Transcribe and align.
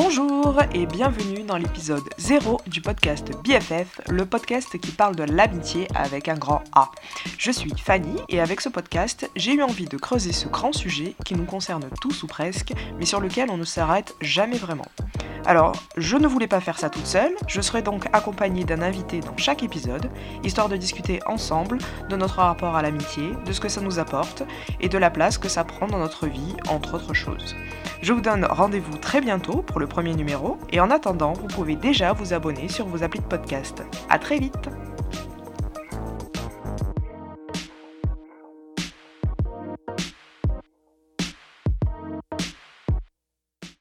Bonjour 0.00 0.62
et 0.74 0.86
bienvenue 0.86 1.42
dans 1.42 1.56
l'épisode 1.56 2.04
0 2.18 2.60
du 2.68 2.80
podcast 2.80 3.32
BFF, 3.42 4.00
le 4.08 4.24
podcast 4.24 4.78
qui 4.78 4.92
parle 4.92 5.16
de 5.16 5.24
l'amitié 5.24 5.88
avec 5.92 6.28
un 6.28 6.36
grand 6.36 6.62
A. 6.72 6.92
Je 7.36 7.50
suis 7.50 7.72
Fanny 7.76 8.16
et 8.28 8.40
avec 8.40 8.60
ce 8.60 8.68
podcast, 8.68 9.28
j'ai 9.34 9.54
eu 9.54 9.62
envie 9.62 9.86
de 9.86 9.96
creuser 9.96 10.30
ce 10.30 10.46
grand 10.46 10.72
sujet 10.72 11.16
qui 11.24 11.34
nous 11.34 11.46
concerne 11.46 11.90
tous 12.00 12.22
ou 12.22 12.28
presque, 12.28 12.72
mais 13.00 13.06
sur 13.06 13.18
lequel 13.18 13.50
on 13.50 13.56
ne 13.56 13.64
s'arrête 13.64 14.14
jamais 14.20 14.56
vraiment. 14.56 14.86
Alors, 15.46 15.72
je 15.96 16.16
ne 16.16 16.26
voulais 16.26 16.46
pas 16.46 16.60
faire 16.60 16.78
ça 16.78 16.90
toute 16.90 17.06
seule, 17.06 17.34
je 17.46 17.60
serai 17.60 17.82
donc 17.82 18.06
accompagnée 18.12 18.64
d'un 18.64 18.82
invité 18.82 19.20
dans 19.20 19.36
chaque 19.36 19.62
épisode, 19.62 20.10
histoire 20.44 20.68
de 20.68 20.76
discuter 20.76 21.20
ensemble 21.26 21.78
de 22.08 22.16
notre 22.16 22.36
rapport 22.36 22.76
à 22.76 22.82
l'amitié, 22.82 23.30
de 23.46 23.52
ce 23.52 23.60
que 23.60 23.68
ça 23.68 23.80
nous 23.80 23.98
apporte 23.98 24.42
et 24.80 24.88
de 24.88 24.98
la 24.98 25.10
place 25.10 25.38
que 25.38 25.48
ça 25.48 25.64
prend 25.64 25.86
dans 25.86 25.98
notre 25.98 26.26
vie, 26.26 26.54
entre 26.68 26.94
autres 26.94 27.14
choses. 27.14 27.56
Je 28.02 28.12
vous 28.12 28.20
donne 28.20 28.44
rendez-vous 28.44 28.96
très 28.98 29.20
bientôt 29.20 29.62
pour 29.62 29.80
le 29.80 29.86
premier 29.86 30.14
numéro 30.14 30.58
et 30.70 30.80
en 30.80 30.90
attendant, 30.90 31.32
vous 31.32 31.48
pouvez 31.48 31.76
déjà 31.76 32.12
vous 32.12 32.32
abonner 32.32 32.68
sur 32.68 32.86
vos 32.86 33.02
applis 33.02 33.20
de 33.20 33.24
podcast. 33.24 33.82
A 34.08 34.18
très 34.18 34.38
vite 34.38 34.68